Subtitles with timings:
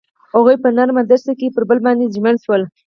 [0.33, 2.61] هغوی په نرم دښته کې پر بل باندې ژمن شول.